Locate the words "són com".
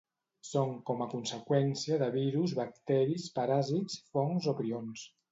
0.51-1.01